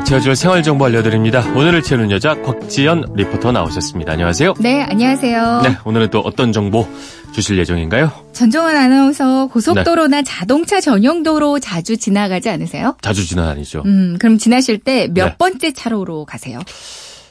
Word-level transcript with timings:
꽉 0.00 0.04
채워줄 0.06 0.34
생활정보 0.34 0.86
알려드립니다. 0.86 1.42
오늘을 1.54 1.82
채우는 1.82 2.10
여자 2.10 2.34
곽지연 2.40 3.12
리포터 3.16 3.52
나오셨습니다. 3.52 4.12
안녕하세요. 4.12 4.54
네, 4.58 4.82
안녕하세요. 4.82 5.60
네, 5.62 5.76
오늘은 5.84 6.08
또 6.08 6.20
어떤 6.20 6.52
정보 6.52 6.88
주실 7.32 7.58
예정인가요? 7.58 8.10
전종원 8.32 8.76
아나운서 8.76 9.48
고속도로나 9.48 10.18
네. 10.18 10.22
자동차 10.22 10.80
전용도로 10.80 11.58
자주 11.58 11.98
지나가지 11.98 12.48
않으세요? 12.48 12.96
자주 13.02 13.26
지나다니죠. 13.26 13.82
음, 13.84 14.16
그럼 14.18 14.38
지나실 14.38 14.78
때몇 14.78 15.14
네. 15.14 15.36
번째 15.36 15.72
차로로 15.72 16.24
가세요? 16.24 16.60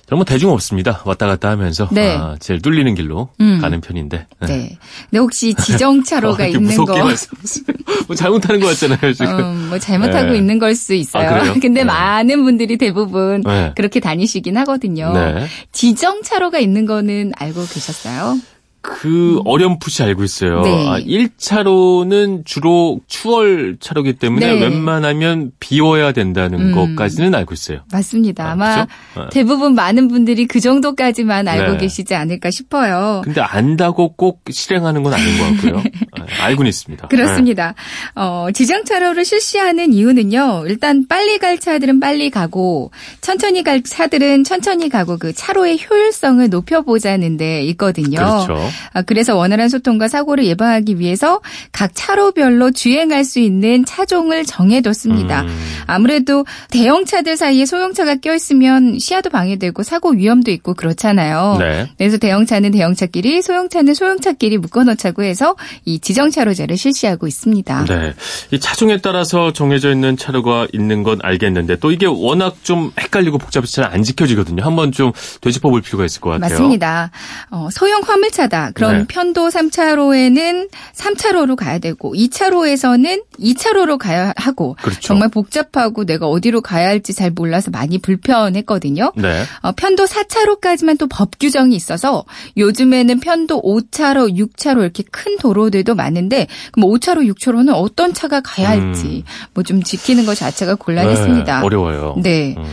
저는 0.09 0.17
뭐 0.17 0.25
대중 0.25 0.49
없습니다. 0.51 1.01
왔다 1.05 1.27
갔다 1.27 1.49
하면서 1.51 1.87
네. 1.91 2.15
아, 2.15 2.35
제일 2.39 2.61
뚫리는 2.61 2.95
길로 2.95 3.29
음. 3.41 3.59
가는 3.61 3.79
편인데. 3.79 4.25
네. 4.47 4.77
근데 5.09 5.17
혹시 5.19 5.53
지정차로가 5.53 6.45
어, 6.45 6.47
있는 6.47 6.75
거. 6.83 6.95
뭐 8.07 8.15
잘못하는 8.15 8.59
것 8.59 8.67
같잖아요, 8.67 9.13
지금. 9.13 9.37
음, 9.39 9.67
뭐 9.69 9.77
잘못하고 9.77 10.31
네. 10.31 10.37
있는 10.39 10.57
걸 10.57 10.75
수 10.75 10.93
있어요. 10.95 11.29
아? 11.29 11.53
근데 11.61 11.81
네. 11.81 11.83
많은 11.83 12.43
분들이 12.43 12.77
대부분 12.77 13.41
네. 13.41 13.73
그렇게 13.75 13.99
다니시긴 13.99 14.57
하거든요. 14.57 15.11
네. 15.13 15.45
지정차로가 15.73 16.57
있는 16.59 16.85
거는 16.85 17.33
알고 17.37 17.59
계셨어요? 17.67 18.37
그 18.81 19.41
어렴풋이 19.45 20.03
알고 20.03 20.23
있어요. 20.23 20.61
네. 20.61 20.87
아, 20.87 20.99
1차로는 20.99 22.45
주로 22.45 23.01
추월 23.07 23.77
차로기 23.79 24.13
때문에 24.13 24.53
네. 24.53 24.61
웬만하면 24.61 25.51
비워야 25.59 26.13
된다는 26.13 26.59
음. 26.59 26.75
것까지는 26.75 27.35
알고 27.35 27.53
있어요. 27.53 27.81
맞습니다. 27.91 28.45
아, 28.45 28.51
아마 28.51 28.85
그죠? 28.85 29.21
어. 29.21 29.29
대부분 29.29 29.75
많은 29.75 30.07
분들이 30.07 30.45
그 30.47 30.59
정도까지만 30.61 31.47
알고 31.47 31.73
네. 31.73 31.77
계시지 31.79 32.15
않을까 32.15 32.51
싶어요. 32.51 33.21
근데 33.23 33.41
안다고 33.41 34.13
꼭 34.13 34.41
실행하는 34.49 35.03
건 35.03 35.13
아닌 35.13 35.37
것 35.37 35.43
같고요. 35.43 35.83
아, 36.17 36.45
알고는 36.45 36.69
있습니다. 36.69 37.07
그렇습니다. 37.09 37.75
어, 38.15 38.47
지정차로를 38.53 39.25
실시하는 39.25 39.91
이유는요. 39.93 40.63
일단 40.67 41.05
빨리 41.07 41.37
갈 41.37 41.59
차들은 41.59 41.99
빨리 41.99 42.29
가고 42.29 42.91
천천히 43.19 43.63
갈 43.63 43.83
차들은 43.83 44.45
천천히 44.45 44.87
가고 44.87 45.17
그 45.17 45.33
차로의 45.33 45.79
효율성을 45.89 46.49
높여보자는 46.49 47.37
데 47.37 47.63
있거든요. 47.63 48.17
그렇죠. 48.17 48.69
아, 48.93 49.01
그래서 49.01 49.35
원활한 49.35 49.69
소통과 49.69 50.07
사고를 50.07 50.45
예방하기 50.45 50.99
위해서 50.99 51.41
각 51.71 51.91
차로별로 51.93 52.71
주행할 52.71 53.25
수 53.25 53.39
있는 53.39 53.85
차종을 53.85 54.45
정해뒀습니다. 54.45 55.41
음. 55.41 55.59
아무래도 55.85 56.45
대형차들 56.71 57.35
사이에 57.37 57.65
소형차가 57.65 58.15
껴있으면 58.15 58.99
시야도 58.99 59.29
방해되고 59.29 59.83
사고 59.83 60.11
위험도 60.11 60.51
있고 60.51 60.73
그렇잖아요. 60.73 61.57
네. 61.59 61.89
그래서 61.97 62.17
대형차는 62.17 62.71
대형차끼리, 62.71 63.41
소형차는 63.41 63.93
소형차끼리 63.93 64.57
묶어놓자고 64.59 65.23
해서 65.23 65.55
이 65.85 65.99
지정차로제를 65.99 66.77
실시하고 66.77 67.27
있습니다. 67.27 67.85
네. 67.85 68.13
이 68.51 68.59
차종에 68.59 68.97
따라서 69.01 69.51
정해져 69.53 69.91
있는 69.91 70.15
차로가 70.17 70.67
있는 70.73 71.03
건 71.03 71.19
알겠는데 71.21 71.77
또 71.77 71.91
이게 71.91 72.05
워낙 72.05 72.55
좀 72.63 72.91
헷갈리고 72.99 73.37
복잡해서 73.37 73.81
잘 73.81 73.89
안 73.89 74.03
지켜지거든요. 74.03 74.63
한번 74.63 74.91
좀 74.91 75.11
되짚어 75.41 75.69
볼 75.69 75.81
필요가 75.81 76.05
있을 76.05 76.21
것 76.21 76.29
같아요. 76.31 76.49
맞습니다. 76.49 77.11
어, 77.49 77.69
소형 77.71 78.01
화물차다. 78.03 78.58
그럼 78.73 78.99
네. 78.99 79.05
편도 79.07 79.49
3차로에는 79.49 80.69
3차로로 80.95 81.55
가야 81.55 81.79
되고 81.79 82.13
2차로에서는 82.13 83.23
2차로로 83.39 83.97
가야 83.97 84.33
하고 84.35 84.75
그렇죠. 84.81 84.99
정말 85.01 85.29
복잡하고 85.29 86.05
내가 86.05 86.27
어디로 86.27 86.61
가야 86.61 86.87
할지 86.87 87.13
잘 87.13 87.31
몰라서 87.31 87.71
많이 87.71 87.97
불편했거든요. 87.99 89.13
네. 89.15 89.43
어, 89.61 89.71
편도 89.73 90.05
4차로까지만 90.05 90.97
또 90.97 91.07
법 91.09 91.31
규정이 91.39 91.75
있어서 91.75 92.23
요즘에는 92.55 93.19
편도 93.19 93.61
5차로, 93.61 94.35
6차로 94.37 94.81
이렇게 94.81 95.03
큰 95.11 95.37
도로들도 95.37 95.95
많은데 95.95 96.47
그럼 96.71 96.89
5차로, 96.91 97.27
6차로는 97.33 97.73
어떤 97.73 98.13
차가 98.13 98.39
가야 98.41 98.69
할지 98.69 99.23
뭐좀 99.53 99.83
지키는 99.83 100.25
것 100.25 100.35
자체가 100.37 100.75
곤란했습니다. 100.75 101.57
음. 101.57 101.59
네, 101.61 101.65
어려워요. 101.65 102.15
네. 102.21 102.55
음. 102.57 102.63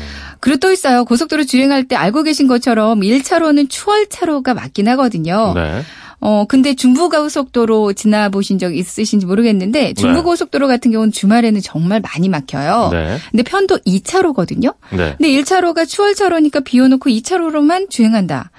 그리고 0.40 0.58
또 0.58 0.72
있어요. 0.72 1.04
고속도로 1.04 1.44
주행할 1.44 1.84
때 1.84 1.96
알고 1.96 2.22
계신 2.22 2.46
것처럼 2.46 3.00
1차로는 3.00 3.68
추월차로가 3.68 4.54
맞긴 4.54 4.88
하거든요. 4.88 5.52
네. 5.54 5.82
어, 6.20 6.44
근데 6.48 6.74
중부고속도로 6.74 7.92
지나보신 7.92 8.58
적 8.58 8.74
있으신지 8.74 9.26
모르겠는데 9.26 9.94
중부고속도로 9.94 10.66
같은 10.66 10.90
경우는 10.90 11.12
주말에는 11.12 11.60
정말 11.60 12.00
많이 12.00 12.28
막혀요. 12.28 12.88
네. 12.92 13.18
근데 13.30 13.42
편도 13.42 13.78
2차로거든요. 13.78 14.74
네. 14.90 15.14
근데 15.18 15.28
1차로가 15.28 15.86
추월차로니까 15.86 16.60
비워놓고 16.60 17.10
2차로로만 17.10 17.90
주행한다. 17.90 18.50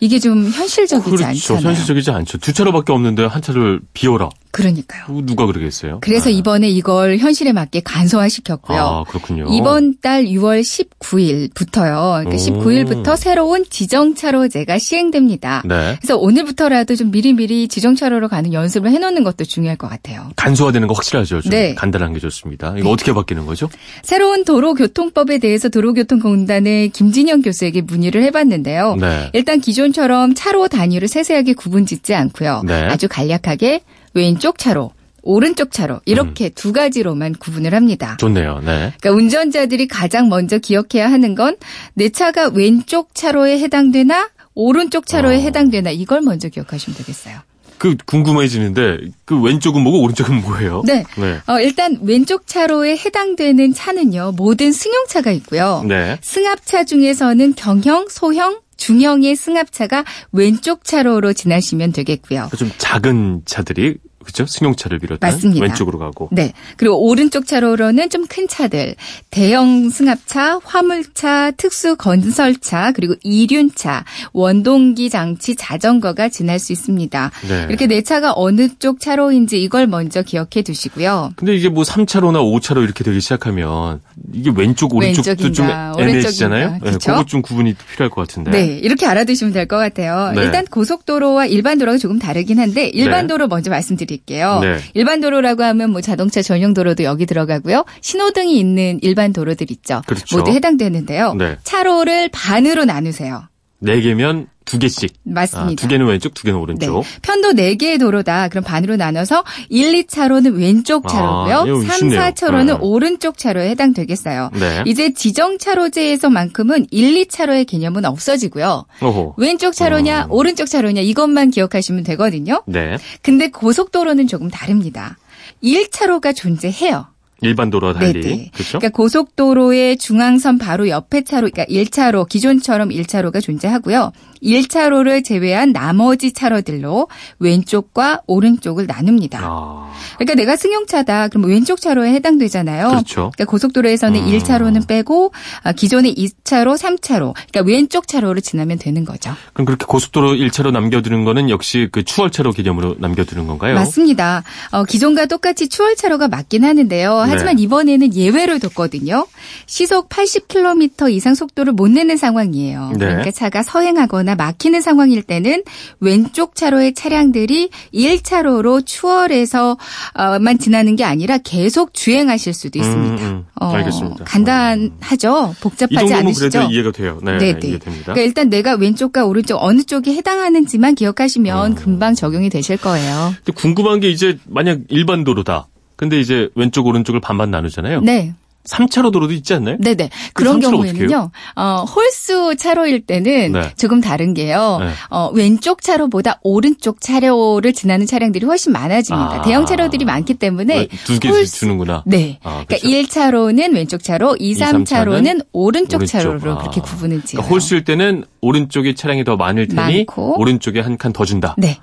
이게 0.00 0.18
좀 0.18 0.48
현실적이지 0.48 1.10
그렇죠. 1.10 1.26
않잖아요. 1.26 1.66
현실적이지 1.66 2.10
않죠. 2.10 2.38
두 2.38 2.52
차로밖에 2.54 2.92
없는데 2.92 3.26
한 3.26 3.42
차를 3.42 3.80
비워라. 3.92 4.30
그러니까요. 4.52 5.04
그거 5.06 5.22
누가 5.22 5.46
그러겠어요? 5.46 5.98
그래서 6.00 6.28
아. 6.28 6.32
이번에 6.32 6.68
이걸 6.68 7.18
현실에 7.18 7.52
맞게 7.52 7.80
간소화시켰고요. 7.84 8.78
아, 8.78 9.04
그렇군요. 9.04 9.46
이번 9.50 9.96
달 10.00 10.24
6월 10.24 10.60
19일부터요. 10.60 12.24
그러니까 12.24 12.30
오. 12.30 12.36
19일부터 12.36 13.16
새로운 13.16 13.64
지정차로제가 13.68 14.78
시행됩니다. 14.78 15.62
네. 15.64 15.96
그래서 16.00 16.16
오늘부터라도 16.16 16.96
좀 16.96 17.10
미리미리 17.10 17.68
지정차로로 17.68 18.28
가는 18.28 18.52
연습을 18.52 18.90
해놓는 18.90 19.24
것도 19.24 19.44
중요할 19.44 19.76
것 19.76 19.88
같아요. 19.88 20.30
간소화되는 20.36 20.88
거 20.88 20.94
확실하죠. 20.94 21.40
좀 21.42 21.50
네. 21.50 21.74
간단한 21.74 22.12
게 22.12 22.18
좋습니다. 22.20 22.74
이거 22.76 22.90
어떻게 22.90 23.12
바뀌는 23.12 23.46
거죠? 23.46 23.68
새로운 24.02 24.44
도로교통법에 24.44 25.38
대해서 25.38 25.68
도로교통공단의 25.68 26.90
김진영 26.90 27.42
교수에게 27.42 27.82
문의를 27.82 28.22
해봤는데요. 28.24 28.96
네. 28.96 29.30
일단 29.32 29.60
기존처럼 29.60 30.34
차로 30.34 30.68
단위를 30.68 31.08
세세하게 31.08 31.54
구분짓지 31.54 32.14
않고요. 32.14 32.62
네. 32.66 32.82
아주 32.84 33.08
간략하게 33.08 33.82
왼쪽 34.14 34.58
차로, 34.58 34.92
오른쪽 35.22 35.70
차로 35.72 36.00
이렇게 36.06 36.46
음. 36.46 36.50
두 36.54 36.72
가지로만 36.72 37.34
구분을 37.34 37.74
합니다. 37.74 38.16
좋네요. 38.18 38.60
네. 38.60 38.92
그러니까 39.00 39.10
운전자들이 39.12 39.86
가장 39.88 40.28
먼저 40.28 40.58
기억해야 40.58 41.10
하는 41.10 41.34
건 41.34 41.56
내 41.94 42.08
차가 42.08 42.48
왼쪽 42.48 43.14
차로에 43.14 43.58
해당되나 43.60 44.30
오른쪽 44.54 45.06
차로에 45.06 45.36
어. 45.36 45.40
해당되나 45.40 45.90
이걸 45.90 46.22
먼저 46.22 46.48
기억하시면 46.48 46.96
되겠어요. 46.96 47.38
그 47.78 47.96
궁금해지는데 48.06 48.98
그 49.24 49.40
왼쪽은 49.40 49.80
뭐고 49.82 50.02
오른쪽은 50.02 50.42
뭐예요? 50.42 50.82
네. 50.86 51.04
네. 51.16 51.38
어, 51.46 51.60
일단 51.60 51.98
왼쪽 52.02 52.46
차로에 52.46 52.96
해당되는 52.96 53.72
차는요. 53.74 54.32
모든 54.36 54.72
승용차가 54.72 55.30
있고요. 55.32 55.82
네. 55.86 56.18
승합차 56.20 56.84
중에서는 56.84 57.54
경형, 57.56 58.08
소형, 58.10 58.58
중형의 58.80 59.36
승합차가 59.36 60.04
왼쪽 60.32 60.84
차로로 60.84 61.34
지나시면 61.34 61.92
되겠고요. 61.92 62.48
좀 62.58 62.70
작은 62.78 63.42
차들이 63.44 63.98
그렇죠? 64.22 64.46
승용차를 64.46 64.98
비롯한 64.98 65.30
맞습니다. 65.30 65.64
왼쪽으로 65.64 65.98
가고. 65.98 66.28
네. 66.32 66.52
그리고 66.76 67.02
오른쪽 67.08 67.46
차로로는 67.46 68.08
좀 68.10 68.20
큰 68.30 68.46
차들, 68.46 68.94
대형 69.30 69.90
승합차, 69.90 70.60
화물차, 70.62 71.50
특수 71.56 71.96
건설차, 71.96 72.92
그리고 72.92 73.14
이륜차, 73.24 74.04
원동기 74.32 75.10
장치, 75.10 75.56
자전거가 75.56 76.28
지날 76.28 76.58
수 76.60 76.72
있습니다. 76.72 77.30
네. 77.48 77.66
이렇게 77.68 77.86
내 77.86 78.02
차가 78.02 78.32
어느 78.36 78.68
쪽 78.78 79.00
차로인지 79.00 79.60
이걸 79.60 79.86
먼저 79.88 80.22
기억해 80.22 80.62
두시고요. 80.64 81.32
근데 81.34 81.56
이게 81.56 81.68
뭐 81.68 81.82
3차로나 81.82 82.38
5차로 82.60 82.84
이렇게 82.84 83.02
되기 83.02 83.20
시작하면 83.20 84.00
이게 84.32 84.52
왼쪽 84.54 84.94
오른쪽도 84.94 85.34
좀 85.52 85.66
왼쪽인가, 85.66 85.94
애매해지잖아요. 85.98 86.66
오른쪽인가. 86.66 86.90
네? 86.90 86.98
그것 87.12 87.26
좀 87.26 87.42
구분이 87.42 87.74
필요할 87.92 88.10
것 88.10 88.20
같은데. 88.28 88.50
네. 88.52 88.66
이렇게 88.78 89.06
알아두시면 89.06 89.52
될 89.52 89.66
것 89.66 89.76
같아요. 89.76 90.32
네. 90.34 90.42
일단 90.42 90.64
고속도로와 90.66 91.46
일반 91.46 91.78
도로가 91.78 91.98
조금 91.98 92.18
다르긴 92.18 92.58
한데 92.60 92.86
일반 92.88 93.26
네. 93.26 93.32
도로 93.34 93.46
먼저 93.48 93.70
말씀드릴게요. 93.70 94.19
네. 94.60 94.78
일반 94.94 95.20
도로라고 95.20 95.62
하면 95.62 95.90
뭐 95.90 96.00
자동차 96.00 96.42
전용 96.42 96.74
도로도 96.74 97.04
여기 97.04 97.26
들어가고요. 97.26 97.84
신호등이 98.00 98.58
있는 98.58 98.98
일반 99.02 99.32
도로들 99.32 99.70
있죠. 99.70 100.02
그렇죠. 100.06 100.36
모두 100.36 100.50
해당되는데요. 100.52 101.34
네. 101.34 101.56
차로를 101.64 102.28
반으로 102.32 102.84
나누세요. 102.84 103.48
네 103.78 104.00
개면 104.00 104.48
두 104.70 104.78
개씩. 104.78 105.10
아, 105.14 105.18
맞습니다. 105.24 105.82
두 105.82 105.88
개는 105.88 106.06
왼쪽, 106.06 106.32
두 106.34 106.44
개는 106.44 106.58
네. 106.58 106.62
오른쪽. 106.62 107.04
편도 107.22 107.52
4개의 107.52 107.98
도로다. 107.98 108.48
그럼 108.48 108.62
반으로 108.62 108.96
나눠서 108.96 109.42
1, 109.68 110.04
2차로는 110.04 110.58
왼쪽 110.58 111.06
아, 111.06 111.08
차로고요. 111.08 111.64
이거 111.66 111.86
3, 111.88 111.98
쉽네요. 111.98 112.20
4차로는 112.20 112.66
네. 112.66 112.72
오른쪽 112.80 113.36
차로에 113.36 113.70
해당되겠어요. 113.70 114.50
네. 114.54 114.84
이제 114.86 115.12
지정 115.12 115.58
차로제에서만큼은 115.58 116.86
1, 116.90 117.24
2차로의 117.26 117.66
개념은 117.66 118.04
없어지고요. 118.04 118.84
오호. 119.02 119.34
왼쪽 119.36 119.74
차로냐, 119.74 120.26
음. 120.26 120.30
오른쪽 120.30 120.66
차로냐 120.66 121.00
이것만 121.00 121.50
기억하시면 121.50 122.04
되거든요. 122.04 122.62
네. 122.66 122.96
근데 123.22 123.48
고속도로는 123.50 124.28
조금 124.28 124.48
다릅니다. 124.50 125.18
1차로가 125.64 126.34
존재해요. 126.34 127.06
일반 127.42 127.70
도로와 127.70 127.94
달리. 127.94 128.20
네네. 128.20 128.50
그렇죠? 128.52 128.78
그러니까 128.78 128.96
고속도로의 128.96 129.96
중앙선 129.98 130.58
바로 130.58 130.88
옆에 130.88 131.22
차로, 131.22 131.50
그러니까 131.50 131.64
1차로, 131.72 132.28
기존처럼 132.28 132.90
1차로가 132.90 133.42
존재하고요. 133.42 134.12
1차로를 134.42 135.24
제외한 135.24 135.72
나머지 135.72 136.32
차로들로 136.32 137.08
왼쪽과 137.38 138.22
오른쪽을 138.26 138.86
나눕니다. 138.86 139.40
아, 139.42 139.92
그러니까 140.16 140.34
내가 140.34 140.56
승용차다. 140.56 141.28
그럼 141.28 141.44
왼쪽 141.44 141.80
차로에 141.80 142.12
해당되잖아요. 142.14 142.88
그렇죠. 142.88 143.32
그러니까 143.34 143.44
고속도로에서는 143.46 144.18
음. 144.20 144.26
1차로는 144.26 144.86
빼고 144.86 145.32
아, 145.62 145.72
기존의 145.72 146.14
2차로, 146.14 146.76
3차로, 146.76 147.34
그러니까 147.34 147.62
왼쪽 147.66 148.08
차로를 148.08 148.42
지나면 148.42 148.78
되는 148.78 149.04
거죠. 149.04 149.34
그럼 149.52 149.66
그렇게 149.66 149.84
고속도로 149.86 150.32
1차로 150.32 150.72
남겨두는 150.72 151.24
거는 151.24 151.50
역시 151.50 151.88
그 151.92 152.02
추월차로 152.02 152.52
개념으로 152.52 152.96
남겨두는 152.98 153.46
건가요? 153.46 153.74
맞습니다. 153.74 154.42
어, 154.70 154.84
기존과 154.84 155.26
똑같이 155.26 155.68
추월차로가 155.68 156.28
맞긴 156.28 156.64
하는데요. 156.64 157.12
네. 157.30 157.34
하지만 157.34 157.58
이번에는 157.58 158.14
예외를 158.14 158.60
뒀거든요. 158.60 159.26
시속 159.66 160.08
80km 160.08 161.12
이상 161.12 161.34
속도를 161.34 161.72
못 161.72 161.90
내는 161.90 162.16
상황이에요. 162.16 162.90
네. 162.92 162.98
그러니까 162.98 163.30
차가 163.30 163.62
서행하거나 163.62 164.34
막히는 164.34 164.80
상황일 164.80 165.22
때는 165.22 165.62
왼쪽 166.00 166.54
차로의 166.54 166.94
차량들이 166.94 167.70
1차로로 167.94 168.84
추월해서만 168.84 170.58
지나는 170.58 170.96
게 170.96 171.04
아니라 171.04 171.38
계속 171.38 171.94
주행하실 171.94 172.54
수도 172.54 172.78
있습니다. 172.78 173.24
음, 173.24 173.44
음. 173.60 173.62
알겠습니다. 173.62 174.24
간단하죠? 174.24 175.54
이 175.56 175.60
복잡하지 175.62 176.14
않으시죠? 176.14 176.50
그래도 176.50 176.72
이해가 176.72 176.92
돼요. 176.92 177.20
네, 177.22 177.38
네네. 177.38 177.60
이해됩니다. 177.62 178.12
그러니까 178.12 178.20
일단 178.22 178.48
내가 178.48 178.74
왼쪽과 178.74 179.24
오른쪽 179.24 179.62
어느 179.62 179.82
쪽이 179.82 180.14
해당하는지만 180.16 180.92
어. 180.92 180.94
기억하시면 180.94 181.74
금방 181.74 182.14
적용이 182.14 182.50
되실 182.50 182.76
거예요. 182.76 183.34
궁금한 183.54 184.00
게 184.00 184.10
이제 184.10 184.38
만약 184.46 184.80
일반 184.88 185.24
도로다. 185.24 185.68
근데 186.00 186.18
이제 186.18 186.48
왼쪽 186.54 186.86
오른쪽을 186.86 187.20
반반 187.20 187.50
나누잖아요. 187.50 188.00
네. 188.00 188.32
3차로 188.64 189.10
도로도 189.10 189.32
있지 189.34 189.54
않나요? 189.54 189.76
네네. 189.80 190.08
그 190.34 190.44
그런 190.44 190.60
경우에는요, 190.60 191.30
어, 191.56 191.84
홀수 191.84 192.56
차로일 192.56 193.06
때는 193.06 193.52
네. 193.52 193.62
조금 193.76 194.00
다른 194.02 194.32
게요, 194.34 194.78
네. 194.80 194.90
어, 195.10 195.30
왼쪽 195.32 195.80
차로보다 195.82 196.40
오른쪽 196.42 197.00
차로를 197.00 197.72
지나는 197.72 198.06
차량들이 198.06 198.44
훨씬 198.46 198.72
많아집니다. 198.72 199.40
아. 199.40 199.42
대형 199.42 199.64
차로들이 199.66 200.04
많기 200.04 200.34
때문에. 200.34 200.88
두개 201.04 201.28
홀수- 201.30 201.58
주는구나. 201.60 202.02
네. 202.06 202.38
아, 202.42 202.64
그러니까 202.66 202.76
그렇죠. 202.86 202.88
1차로는 202.88 203.74
왼쪽 203.74 204.02
차로, 204.02 204.36
2, 204.38 204.54
3차로는 204.56 205.46
오른쪽 205.52 205.96
오른쪽. 205.98 206.06
차로로 206.06 206.52
아. 206.52 206.58
그렇게 206.58 206.80
구분을 206.82 207.22
지어요. 207.22 207.40
그러니까 207.40 207.50
홀수일 207.54 207.84
때는 207.84 208.24
오른쪽에 208.42 208.94
차량이 208.94 209.24
더 209.24 209.36
많을 209.36 209.68
테니 209.68 210.04
많고. 210.04 210.38
오른쪽에 210.40 210.80
한 210.80 210.96
칸 210.98 211.12
더 211.14 211.24
준다. 211.24 211.54
네. 211.58 211.78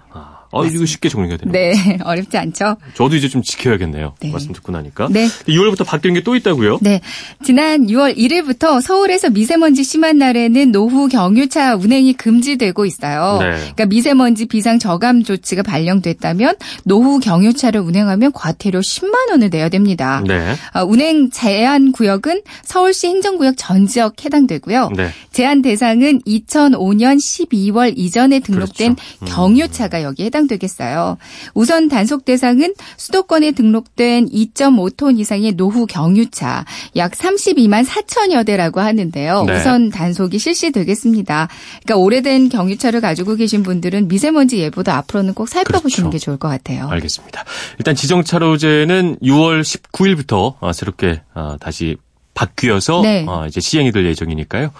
아, 0.51 0.59
어, 0.59 0.65
이거 0.65 0.85
쉽게 0.85 1.09
정리가 1.09 1.37
되네요. 1.37 1.51
네. 1.51 1.97
어렵지 2.03 2.37
않죠? 2.37 2.77
저도 2.95 3.15
이제 3.15 3.27
좀 3.27 3.41
지켜야겠네요. 3.41 4.15
네. 4.19 4.31
말씀 4.31 4.53
듣고 4.53 4.71
나니까. 4.71 5.07
네. 5.11 5.27
2월부터 5.47 5.85
바뀐 5.85 6.13
게또 6.13 6.35
있다고요? 6.35 6.79
네. 6.81 7.01
지난 7.43 7.87
6월 7.87 8.17
1일부터 8.17 8.81
서울에서 8.81 9.29
미세먼지 9.29 9.83
심한 9.83 10.17
날에는 10.17 10.71
노후 10.71 11.07
경유차 11.07 11.75
운행이 11.75 12.13
금지되고 12.13 12.85
있어요. 12.85 13.37
네. 13.39 13.51
그러니까 13.57 13.85
미세먼지 13.85 14.45
비상 14.45 14.79
저감 14.79 15.23
조치가 15.23 15.63
발령됐다면 15.63 16.55
노후 16.83 17.19
경유차를 17.19 17.81
운행하면 17.81 18.31
과태료 18.31 18.79
10만 18.79 19.29
원을 19.31 19.49
내야 19.49 19.69
됩니다. 19.69 20.23
네. 20.25 20.55
아, 20.71 20.83
운행 20.83 21.29
제한 21.29 21.91
구역은 21.91 22.41
서울시 22.63 23.07
행정구역 23.07 23.55
전 23.57 23.87
지역 23.87 24.23
해당되고요. 24.23 24.91
네. 24.95 25.09
제한 25.31 25.61
대상은 25.61 26.21
2005년 26.21 27.17
12월 27.17 27.93
이전에 27.95 28.39
등록된 28.39 28.95
그렇죠. 28.95 29.25
음. 29.25 29.27
경유차가 29.27 30.03
여기에 30.03 30.27
해당 30.27 30.36
되겠어요. 30.45 31.17
우선 31.55 31.89
단속 31.89 32.25
대상은 32.25 32.75
수도권에 32.97 33.53
등록된 33.53 34.29
2.5톤 34.29 35.19
이상의 35.19 35.53
노후 35.53 35.87
경유차 35.87 36.65
약 36.95 37.13
32만 37.13 37.85
4천여 37.85 38.45
대라고 38.45 38.81
하는데요. 38.81 39.45
네. 39.45 39.57
우선 39.57 39.89
단속이 39.89 40.37
실시되겠습니다. 40.37 41.47
그러니까 41.83 41.95
오래된 41.97 42.49
경유차를 42.49 43.01
가지고 43.01 43.35
계신 43.35 43.63
분들은 43.63 44.07
미세먼지 44.07 44.59
예보도 44.59 44.91
앞으로는 44.91 45.33
꼭 45.33 45.49
살펴보시는 45.49 46.09
그렇죠. 46.09 46.11
게 46.11 46.23
좋을 46.23 46.37
것 46.37 46.49
같아요. 46.49 46.87
알겠습니다. 46.89 47.43
일단 47.79 47.95
지정차로제는 47.95 49.17
6월 49.23 49.61
19일부터 49.61 50.55
어, 50.59 50.73
새롭게 50.73 51.21
어, 51.33 51.55
다시 51.59 51.97
바뀌어서 52.33 53.01
네. 53.01 53.25
어, 53.27 53.47
이제 53.47 53.59
시행이 53.59 53.91
될 53.91 54.05
예정이니까요. 54.05 54.71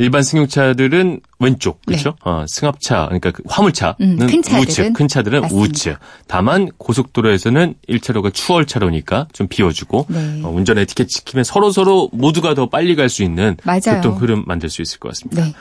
일반 0.00 0.22
승용차들은 0.22 1.20
왼쪽, 1.40 1.84
그렇죠? 1.84 2.16
어, 2.24 2.44
승합차, 2.48 3.04
그러니까 3.06 3.30
그 3.32 3.42
화물차는 3.46 3.94
네. 3.98 4.06
음, 4.06 4.26
큰 4.26 4.60
우측, 4.60 4.92
큰 4.94 5.08
차들은 5.08 5.42
맞습니다. 5.42 5.62
우측. 5.68 5.98
다만 6.26 6.70
고속도로에서는 6.78 7.74
1차로가 7.88 8.32
추월차로니까 8.32 9.28
좀 9.32 9.46
비워주고 9.46 10.06
네. 10.08 10.40
어, 10.42 10.48
운전 10.48 10.78
에티켓 10.78 11.08
지키면 11.08 11.44
서로 11.44 11.70
서로 11.70 12.08
모두가 12.12 12.54
더 12.54 12.68
빨리 12.70 12.96
갈 12.96 13.10
수 13.10 13.22
있는 13.24 13.56
맞아요. 13.64 14.00
교통 14.00 14.16
흐름 14.16 14.44
만들 14.46 14.70
수 14.70 14.82
있을 14.82 14.98
것 15.00 15.08
같습니다. 15.10 15.44
네. 15.44 15.52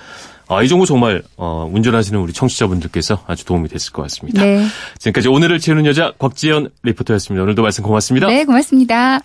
아, 0.47 0.63
이 0.63 0.67
정보 0.69 0.85
정말 0.85 1.21
어, 1.35 1.69
운전하시는 1.71 2.19
우리 2.19 2.31
청취자분들께서 2.33 3.23
아주 3.27 3.43
도움이 3.45 3.69
됐을 3.69 3.91
것 3.91 4.03
같습니다. 4.03 4.41
네. 4.43 4.65
지금까지 4.99 5.27
오늘을 5.27 5.59
채우는 5.59 5.85
여자 5.85 6.13
곽지연 6.17 6.69
리포터였습니다. 6.83 7.43
오늘도 7.43 7.61
말씀 7.61 7.83
고맙습니다. 7.83 8.27
네, 8.27 8.45
고맙습니다. 8.45 9.19